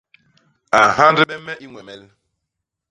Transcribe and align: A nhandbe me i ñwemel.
A 0.77 0.79
nhandbe 0.95 1.35
me 1.45 1.53
i 1.65 1.67
ñwemel. 1.71 2.03